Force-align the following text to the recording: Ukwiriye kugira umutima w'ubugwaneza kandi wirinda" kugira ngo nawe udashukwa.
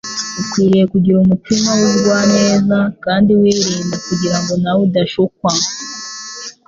Ukwiriye 0.41 0.83
kugira 0.93 1.17
umutima 1.19 1.69
w'ubugwaneza 1.77 2.77
kandi 3.03 3.31
wirinda" 3.41 3.95
kugira 4.07 4.37
ngo 4.41 4.53
nawe 4.61 4.81
udashukwa. 4.87 5.49